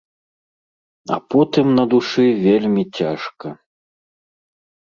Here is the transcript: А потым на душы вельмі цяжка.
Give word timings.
А 1.17 1.19
потым 1.33 1.67
на 1.81 1.85
душы 1.93 2.25
вельмі 2.47 2.83
цяжка. 3.03 3.49